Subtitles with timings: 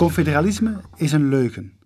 [0.00, 1.78] Confederalisme is een leugen.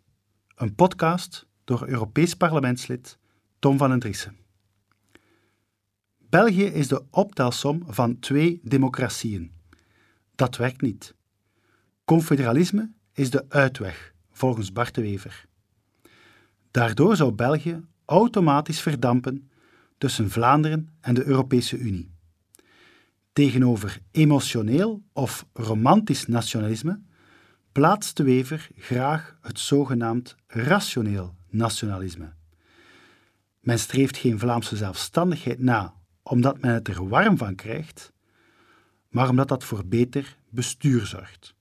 [0.54, 3.18] Een podcast door Europees parlementslid
[3.58, 4.36] Tom van den Driessen.
[6.18, 9.52] België is de optelsom van twee democratieën.
[10.34, 11.14] Dat werkt niet.
[12.04, 15.46] Confederalisme is de uitweg, volgens Bart de Wever.
[16.70, 19.50] Daardoor zou België automatisch verdampen
[19.98, 22.10] tussen Vlaanderen en de Europese Unie.
[23.32, 27.00] Tegenover emotioneel of romantisch nationalisme
[27.74, 32.32] plaatst de Wever graag het zogenaamd rationeel nationalisme.
[33.60, 38.12] Men streeft geen Vlaamse zelfstandigheid na omdat men het er warm van krijgt,
[39.08, 41.54] maar omdat dat voor beter bestuur zorgt.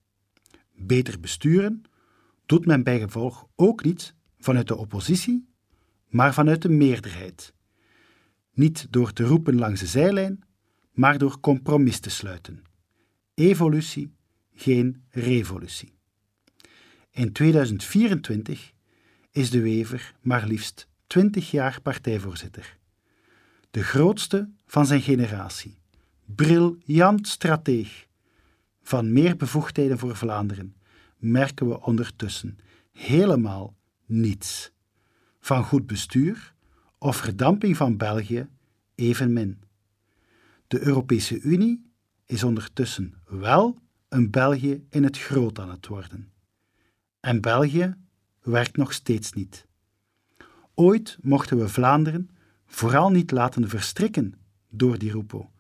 [0.75, 1.83] Beter besturen
[2.45, 5.47] doet men bijgevolg ook niet vanuit de oppositie,
[6.07, 7.53] maar vanuit de meerderheid.
[8.51, 10.43] Niet door te roepen langs de zijlijn,
[10.91, 12.63] maar door compromis te sluiten.
[13.33, 14.15] Evolutie,
[14.53, 15.92] geen revolutie.
[17.13, 18.73] In 2024
[19.31, 22.77] is de Wever maar liefst 20 jaar partijvoorzitter.
[23.71, 25.77] De grootste van zijn generatie.
[26.25, 28.07] Briljant strateeg.
[28.81, 30.75] Van meer bevoegdheden voor Vlaanderen
[31.17, 32.57] merken we ondertussen
[32.91, 34.71] helemaal niets.
[35.39, 36.53] Van goed bestuur
[36.97, 38.47] of verdamping van België
[38.95, 39.61] evenmin.
[40.67, 41.91] De Europese Unie
[42.25, 43.77] is ondertussen wel
[44.09, 46.32] een België in het groot aan het worden.
[47.23, 47.95] En België
[48.41, 49.67] werkt nog steeds niet.
[50.73, 52.29] Ooit mochten we Vlaanderen
[52.65, 54.33] vooral niet laten verstrikken
[54.69, 55.51] door die roepo.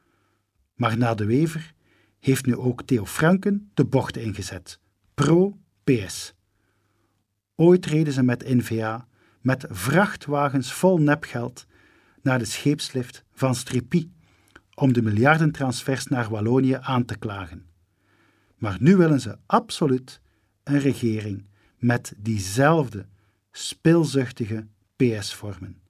[0.73, 1.73] Maar na de Wever
[2.19, 4.79] heeft nu ook Theo Franken de bocht ingezet.
[5.13, 6.33] Pro-PS.
[7.55, 9.07] Ooit reden ze met NVA
[9.41, 11.65] met vrachtwagens vol nepgeld
[12.21, 14.13] naar de scheepslift van Stripie
[14.73, 17.65] om de miljardentransfers naar Wallonië aan te klagen.
[18.57, 20.21] Maar nu willen ze absoluut
[20.63, 21.51] een regering
[21.83, 23.05] met diezelfde
[23.51, 25.81] speelzuchtige PS vormen.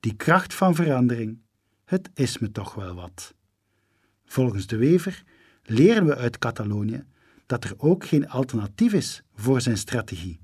[0.00, 1.40] Die kracht van verandering,
[1.84, 3.34] het is me toch wel wat.
[4.24, 5.24] Volgens de Wever
[5.62, 7.04] leren we uit Catalonië
[7.46, 10.40] dat er ook geen alternatief is voor zijn strategie.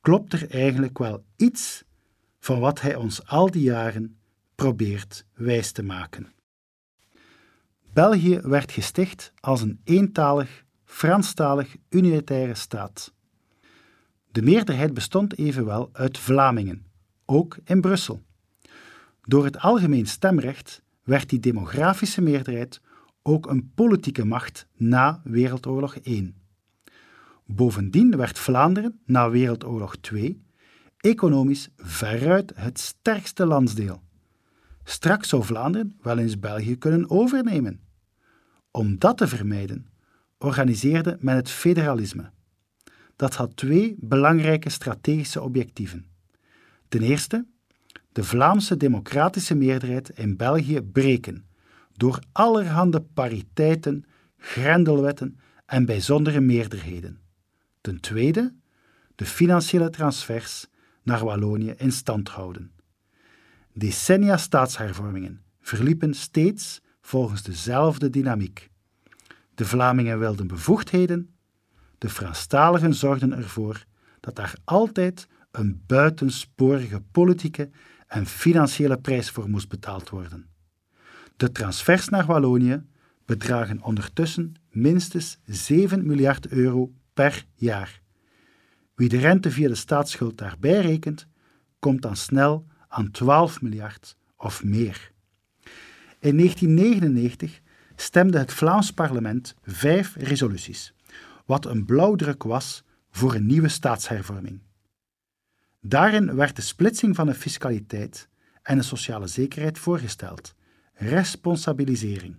[0.00, 1.84] Klopt er eigenlijk wel iets
[2.38, 4.18] van wat hij ons al die jaren
[4.54, 6.32] probeert wijs te maken?
[7.92, 13.12] België werd gesticht als een eentalig, Franstalig unitaire staat.
[14.32, 16.86] De meerderheid bestond evenwel uit Vlamingen,
[17.24, 18.22] ook in Brussel.
[19.22, 22.80] Door het algemeen stemrecht werd die demografische meerderheid
[23.22, 26.34] ook een politieke macht na Wereldoorlog I.
[27.46, 30.42] Bovendien werd Vlaanderen na Wereldoorlog II
[31.00, 34.02] economisch veruit het sterkste landsdeel.
[34.84, 37.80] Straks zou Vlaanderen wel eens België kunnen overnemen.
[38.70, 39.86] Om dat te vermijden,
[40.38, 42.30] organiseerde men het federalisme.
[43.20, 46.06] Dat had twee belangrijke strategische objectieven.
[46.88, 47.46] Ten eerste,
[48.12, 51.44] de Vlaamse democratische meerderheid in België breken
[51.96, 54.04] door allerhande pariteiten,
[54.36, 57.20] grendelwetten en bijzondere meerderheden.
[57.80, 58.54] Ten tweede,
[59.14, 60.66] de financiële transfers
[61.02, 62.72] naar Wallonië in stand houden.
[63.72, 68.70] Decennia staatshervormingen verliepen steeds volgens dezelfde dynamiek.
[69.54, 71.34] De Vlamingen wilden bevoegdheden,
[72.00, 73.84] de Franstaligen zorgden ervoor
[74.20, 77.70] dat daar altijd een buitensporige politieke
[78.06, 80.46] en financiële prijs voor moest betaald worden.
[81.36, 82.82] De transfers naar Wallonië
[83.24, 88.00] bedragen ondertussen minstens 7 miljard euro per jaar.
[88.94, 91.26] Wie de rente via de staatsschuld daarbij rekent,
[91.78, 95.12] komt dan snel aan 12 miljard of meer.
[96.18, 97.60] In 1999
[97.96, 100.94] stemde het Vlaams parlement vijf resoluties,
[101.50, 104.60] wat een blauwdruk was voor een nieuwe staatshervorming.
[105.80, 108.28] Daarin werd de splitsing van de fiscaliteit
[108.62, 110.54] en de sociale zekerheid voorgesteld.
[110.92, 112.36] Responsabilisering.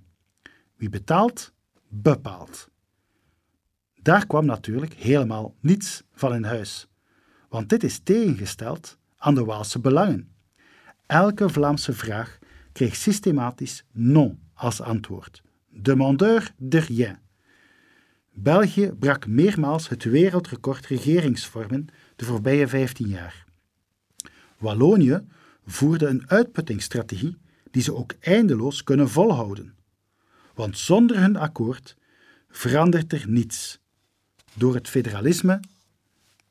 [0.76, 1.54] Wie betaalt,
[1.88, 2.70] bepaalt.
[4.02, 6.88] Daar kwam natuurlijk helemaal niets van in huis,
[7.50, 10.32] want dit is tegengesteld aan de Waalse belangen.
[11.06, 12.38] Elke Vlaamse vraag
[12.72, 15.42] kreeg systematisch non als antwoord.
[15.70, 17.20] Demandeur de rien.
[18.44, 23.46] België brak meermaals het wereldrecord regeringsvormen de voorbije 15 jaar.
[24.58, 25.28] Wallonië
[25.66, 27.38] voerde een uitputtingsstrategie
[27.72, 29.76] die ze ook eindeloos kunnen volhouden.
[30.54, 31.96] Want zonder hun akkoord
[32.50, 33.80] verandert er niets.
[34.54, 35.60] Door het federalisme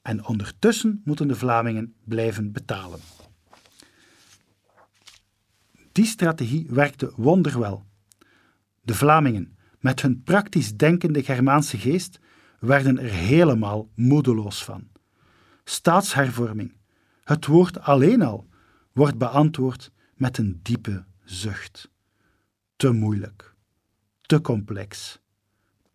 [0.02, 3.00] en ondertussen moeten de Vlamingen blijven betalen.
[5.93, 7.84] Die strategie werkte wonderwel.
[8.81, 12.19] De Vlamingen, met hun praktisch denkende Germaanse geest,
[12.59, 14.88] werden er helemaal moedeloos van.
[15.65, 16.77] Staatshervorming,
[17.25, 18.49] het woord alleen al,
[18.93, 21.91] wordt beantwoord met een diepe zucht.
[22.77, 23.55] Te moeilijk,
[24.21, 25.21] te complex,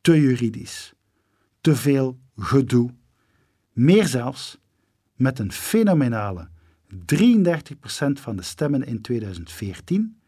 [0.02, 0.94] te juridisch,
[1.62, 2.94] te veel gedoe,
[3.74, 4.58] meer zelfs
[5.16, 6.50] met een fenomenale
[6.94, 6.96] 33%
[8.14, 10.20] van de stemmen in 2014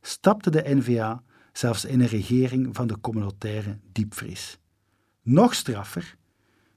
[0.00, 1.22] stapte de NVA
[1.56, 4.58] zelfs in een regering van de communautaire diepvries.
[5.22, 6.16] Nog straffer,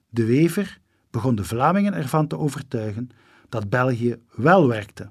[0.09, 0.79] de Wever
[1.09, 3.09] begon de Vlamingen ervan te overtuigen
[3.49, 5.09] dat België wel werkte,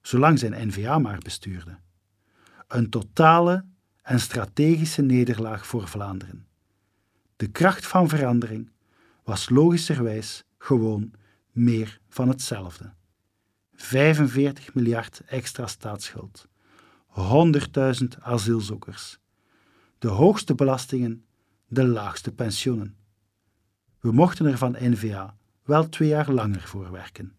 [0.00, 1.78] zolang zijn NVA maar bestuurde.
[2.68, 3.64] Een totale
[4.02, 6.46] en strategische nederlaag voor Vlaanderen.
[7.36, 8.70] De kracht van verandering
[9.24, 11.12] was logischerwijs gewoon
[11.50, 12.92] meer van hetzelfde.
[13.74, 16.48] 45 miljard extra staatsschuld,
[17.16, 19.18] 100.000 asielzoekers,
[19.98, 21.24] de hoogste belastingen,
[21.66, 22.96] de laagste pensioenen.
[24.00, 27.34] We mochten er van NVA wel twee jaar langer voor werken.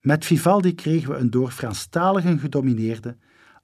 [0.00, 3.16] Met Vivaldi kregen we een door Franstaligen gedomineerde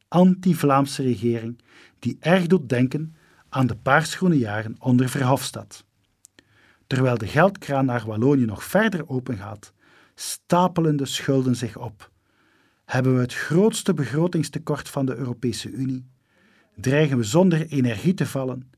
[0.09, 1.61] anti-Vlaamse regering
[1.99, 3.17] die erg doet denken
[3.49, 5.85] aan de paarsgroene jaren onder Verhofstadt.
[6.87, 9.73] Terwijl de geldkraan naar Wallonië nog verder opengaat,
[10.15, 12.11] stapelen de schulden zich op.
[12.87, 16.07] Hebben we het grootste begrotingstekort van de Europese Unie?
[16.75, 18.71] Dreigen we zonder energie te vallen?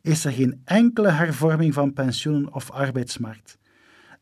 [0.00, 3.58] Is er geen enkele hervorming van pensioenen of arbeidsmarkt?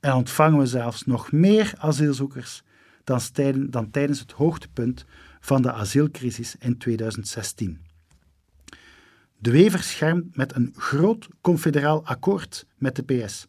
[0.01, 2.63] En ontvangen we zelfs nog meer asielzoekers
[3.05, 5.05] dan tijdens het hoogtepunt
[5.41, 7.81] van de asielcrisis in 2016.
[9.39, 13.49] De Wever schermt met een groot confederaal akkoord met de PS,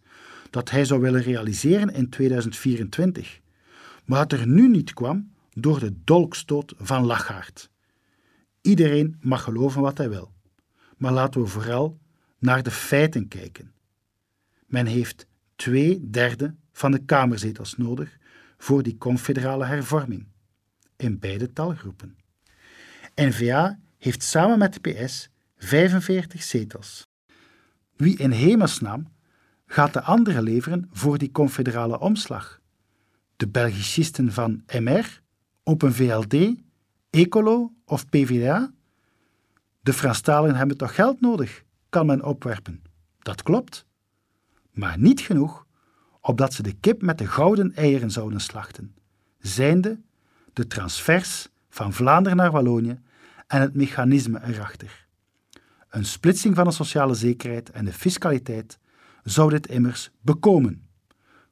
[0.49, 3.39] dat hij zou willen realiseren in 2024,
[4.05, 7.69] maar dat er nu niet kwam door de dolkstoot van Lachaert.
[8.61, 10.33] Iedereen mag geloven wat hij wil,
[10.97, 11.99] maar laten we vooral
[12.39, 13.73] naar de feiten kijken.
[14.65, 18.17] Men heeft twee derde van de kamerzetels nodig
[18.57, 20.27] voor die confederale hervorming,
[20.95, 22.17] in beide talgroepen.
[23.15, 27.07] N-VA heeft samen met de PS 45 zetels.
[27.95, 29.07] Wie in hemelsnaam
[29.65, 32.61] gaat de andere leveren voor die confederale omslag?
[33.35, 35.21] De Belgicisten van MR,
[35.63, 36.55] Open VLD,
[37.09, 38.71] Ecolo of PvdA?
[39.81, 42.81] De Franstaligen hebben toch geld nodig, kan men opwerpen.
[43.19, 43.85] Dat klopt.
[44.71, 45.65] Maar niet genoeg
[46.21, 48.95] opdat ze de kip met de gouden eieren zouden slachten,
[49.39, 50.01] zijnde
[50.53, 52.99] de transfers van Vlaanderen naar Wallonië
[53.47, 55.07] en het mechanisme erachter.
[55.89, 58.79] Een splitsing van de sociale zekerheid en de fiscaliteit
[59.23, 60.87] zou dit immers bekomen.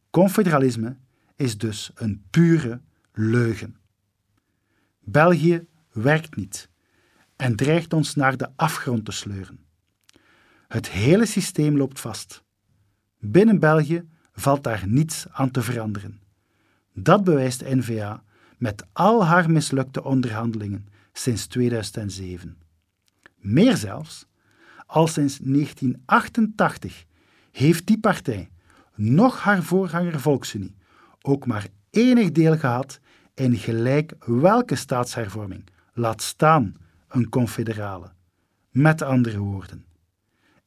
[0.10, 0.98] Confederalisme
[1.36, 2.82] is dus een pure
[3.14, 3.81] leugen.
[5.04, 6.70] België werkt niet
[7.36, 9.66] en dreigt ons naar de afgrond te sleuren.
[10.68, 12.44] Het hele systeem loopt vast.
[13.20, 16.22] Binnen België valt daar niets aan te veranderen.
[16.94, 18.24] Dat bewijst NVA
[18.58, 22.58] met al haar mislukte onderhandelingen sinds 2007.
[23.36, 24.26] Meer zelfs,
[24.86, 27.06] al sinds 1988
[27.52, 28.50] heeft die partij,
[28.96, 30.76] nog haar voorganger Volksunie,
[31.22, 33.00] ook maar enig deel gehad
[33.34, 36.76] in gelijk welke staatshervorming, laat staan
[37.08, 38.12] een confederale.
[38.70, 39.86] Met andere woorden,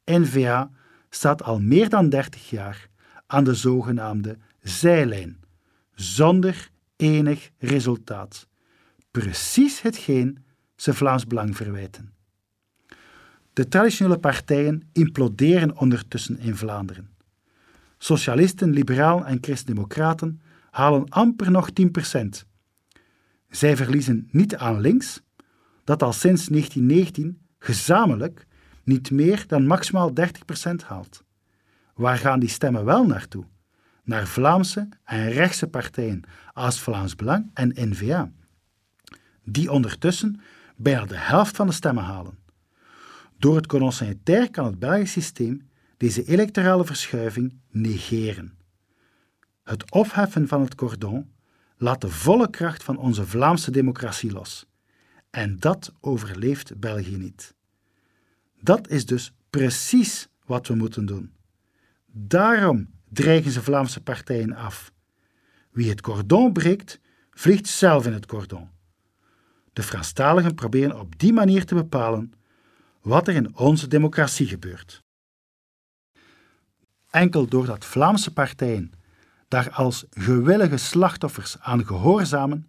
[0.05, 0.71] NVA
[1.09, 2.89] staat al meer dan 30 jaar
[3.27, 5.39] aan de zogenaamde zijlijn,
[5.93, 8.47] zonder enig resultaat.
[9.11, 10.45] Precies hetgeen
[10.75, 12.13] ze Vlaams Belang verwijten.
[13.53, 17.09] De traditionele partijen imploderen ondertussen in Vlaanderen.
[17.97, 20.41] Socialisten, liberalen en christendemocraten
[20.71, 22.45] halen amper nog 10%.
[23.55, 25.21] Zij verliezen niet aan links,
[25.83, 28.47] dat al sinds 1919 gezamenlijk
[28.83, 31.23] niet meer dan maximaal 30% haalt.
[31.93, 33.45] Waar gaan die stemmen wel naartoe?
[34.03, 36.21] Naar Vlaamse en rechtse partijen
[36.53, 38.31] als Vlaams Belang en N-VA,
[39.43, 40.41] die ondertussen
[40.75, 42.37] bijna de helft van de stemmen halen.
[43.37, 48.57] Door het consensuitair kan het Belgisch systeem deze electorale verschuiving negeren.
[49.63, 51.33] Het opheffen van het cordon
[51.77, 54.65] laat de volle kracht van onze Vlaamse democratie los.
[55.29, 57.55] En dat overleeft België niet.
[58.61, 61.33] Dat is dus precies wat we moeten doen.
[62.05, 64.91] Daarom dreigen ze Vlaamse partijen af.
[65.71, 66.99] Wie het cordon breekt,
[67.31, 68.69] vliegt zelf in het cordon.
[69.73, 72.33] De Franstaligen proberen op die manier te bepalen
[73.01, 75.03] wat er in onze democratie gebeurt.
[77.09, 78.91] Enkel doordat Vlaamse partijen
[79.55, 82.67] daar als gewillige slachtoffers aan gehoorzamen,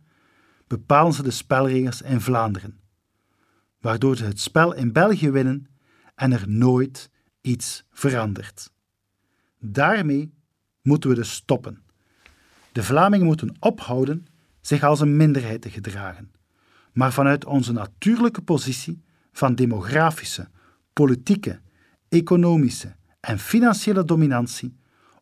[0.66, 2.81] bepalen ze de spelregels in Vlaanderen,
[3.81, 5.66] waardoor ze het spel in België winnen
[6.14, 8.73] en er nooit iets verandert.
[9.59, 10.35] Daarmee
[10.83, 11.83] moeten we dus stoppen.
[12.73, 14.26] De Vlamingen moeten ophouden
[14.61, 16.33] zich als een minderheid te gedragen,
[16.93, 19.02] maar vanuit onze natuurlijke positie
[19.33, 20.49] van demografische,
[20.93, 21.61] politieke,
[22.09, 24.76] economische en financiële dominantie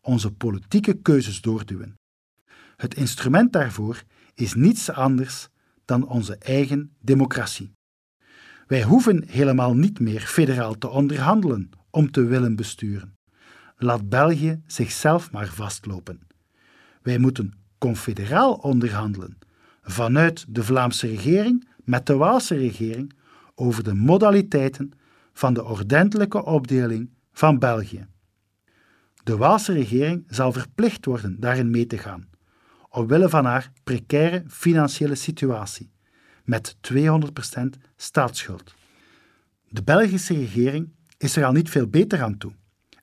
[0.05, 1.99] onze politieke keuzes doorduwen.
[2.77, 4.03] Het instrument daarvoor
[4.35, 5.49] is niets anders
[5.85, 7.73] dan onze eigen democratie.
[8.67, 13.17] Wij hoeven helemaal niet meer federaal te onderhandelen om te willen besturen.
[13.77, 16.21] Laat België zichzelf maar vastlopen.
[17.03, 19.39] Wij moeten confederaal onderhandelen
[19.83, 23.13] vanuit de Vlaamse regering met de Waalse regering
[23.55, 24.91] over de modaliteiten
[25.33, 28.07] van de ordentelijke opdeling van België.
[29.25, 32.29] De Waalse regering zal verplicht worden daarin mee te gaan,
[32.89, 35.91] omwille van haar precaire financiële situatie,
[36.45, 36.99] met 200%
[37.97, 38.75] staatsschuld.
[39.69, 42.53] De Belgische regering is er al niet veel beter aan toe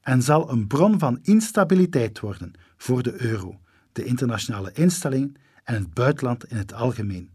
[0.01, 3.59] en zal een bron van instabiliteit worden voor de euro,
[3.91, 7.29] de internationale instellingen en het buitenland in het algemeen.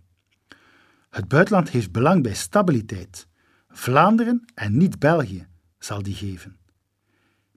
[1.10, 3.26] Het buitenland heeft belang bij stabiliteit.
[3.68, 5.46] Vlaanderen en niet België
[5.78, 6.56] zal die geven.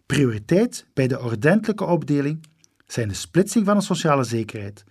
[0.09, 2.45] Prioriteit bij de ordentelijke opdeling
[2.87, 4.83] zijn de splitsing van de sociale zekerheid,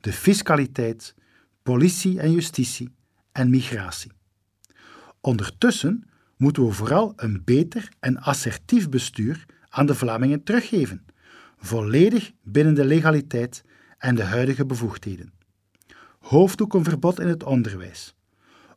[0.00, 1.14] de fiscaliteit,
[1.62, 2.94] politie en justitie
[3.32, 4.12] en migratie.
[5.20, 6.04] Ondertussen
[6.36, 11.06] moeten we vooral een beter en assertief bestuur aan de Vlamingen teruggeven,
[11.56, 13.64] volledig binnen de legaliteit
[13.98, 15.32] en de huidige bevoegdheden.
[16.18, 18.14] Hoofddoekenverbod in het onderwijs.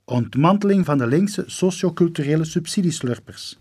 [0.05, 3.59] Ontmanteling van de linkse socioculturele subsidieslurpers.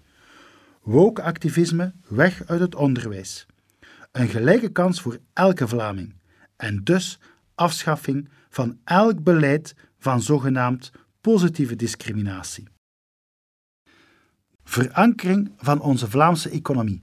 [0.85, 3.47] Woke-activisme weg uit het onderwijs.
[4.13, 6.15] Een gelijke kans voor elke Vlaming.
[6.57, 7.19] En dus
[7.55, 12.69] afschaffing van elk beleid van zogenaamd positieve discriminatie.
[14.65, 17.03] Verankering van onze Vlaamse economie.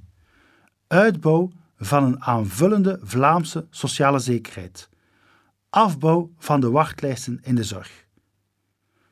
[0.87, 4.89] Uitbouw van een aanvullende Vlaamse sociale zekerheid.
[5.69, 8.05] Afbouw van de wachtlijsten in de zorg.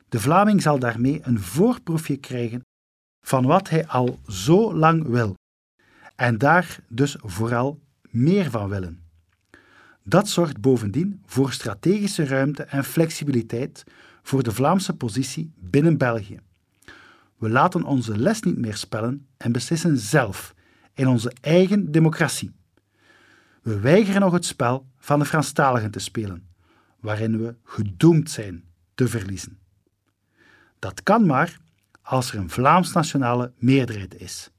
[0.08, 2.62] De Vlaming zal daarmee een voorproefje krijgen
[3.22, 5.34] van wat hij al zo lang wil,
[6.16, 9.02] en daar dus vooral meer van willen.
[10.02, 13.84] Dat zorgt bovendien voor strategische ruimte en flexibiliteit
[14.22, 16.40] voor de Vlaamse positie binnen België.
[17.36, 20.54] We laten onze les niet meer spellen en beslissen zelf
[20.94, 22.52] in onze eigen democratie.
[23.62, 26.48] We weigeren nog het spel van de Franstaligen te spelen,
[27.00, 29.58] waarin we gedoemd zijn te verliezen.
[30.78, 31.60] Dat kan maar
[32.10, 34.50] als er een Vlaams-nationale meerderheid is.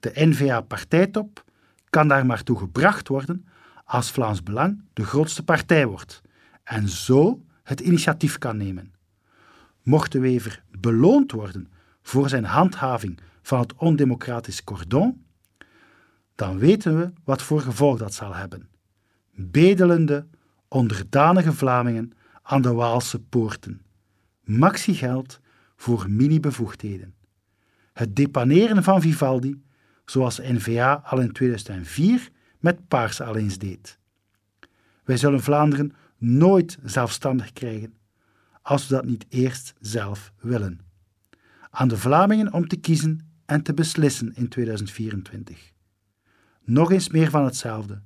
[0.00, 1.44] De N-VA-partijtop
[1.90, 3.46] kan daar maar toe gebracht worden
[3.84, 6.22] als Vlaams Belang de grootste partij wordt
[6.62, 8.94] en zo het initiatief kan nemen.
[9.82, 15.24] Mocht de Wever beloond worden voor zijn handhaving van het ondemocratisch cordon,
[16.34, 18.68] dan weten we wat voor gevolg dat zal hebben.
[19.34, 20.26] Bedelende,
[20.68, 23.82] onderdanige Vlamingen aan de Waalse poorten.
[24.44, 25.40] Maxi-geld
[25.76, 27.14] voor mini-bevoegdheden.
[27.92, 29.62] Het depaneren van Vivaldi,
[30.04, 32.30] zoals NVA al in 2004
[32.60, 33.98] met Paars al eens deed.
[35.04, 37.94] Wij zullen Vlaanderen nooit zelfstandig krijgen
[38.62, 40.80] als we dat niet eerst zelf willen.
[41.70, 45.72] Aan de Vlamingen om te kiezen en te beslissen in 2024.
[46.64, 48.02] Nog eens meer van hetzelfde,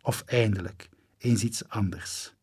[0.00, 0.88] of eindelijk
[1.18, 2.33] eens iets anders.